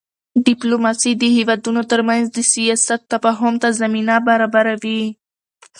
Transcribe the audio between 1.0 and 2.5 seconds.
د هېوادونو ترمنځ د